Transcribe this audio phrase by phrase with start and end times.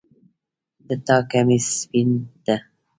[0.87, 2.09] د تا کمیس سپین
[2.45, 2.57] ده